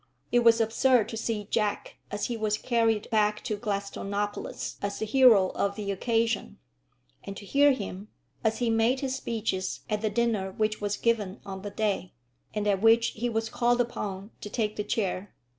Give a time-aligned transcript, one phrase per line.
[0.31, 5.05] It was absurd to see Jack as he was carried back to Gladstonopolis as the
[5.05, 6.57] hero of the occasion,
[7.23, 8.07] and to hear him,
[8.43, 12.13] as he made his speeches at the dinner which was given on the day,
[12.51, 15.35] and at which he was called upon to take the chair.